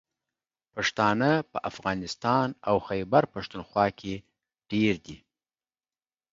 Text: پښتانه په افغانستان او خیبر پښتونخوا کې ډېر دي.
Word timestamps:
پښتانه 0.73 1.31
په 1.51 1.57
افغانستان 1.71 2.47
او 2.69 2.75
خیبر 2.87 3.23
پښتونخوا 3.33 3.85
کې 3.99 4.13
ډېر 4.71 4.93
دي. 5.05 5.17